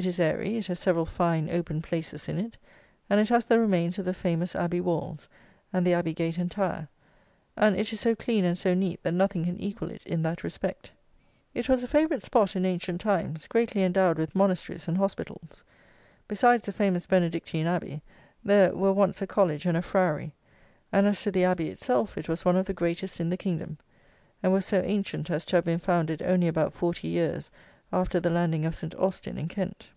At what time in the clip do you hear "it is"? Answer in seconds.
0.00-0.20, 7.74-7.98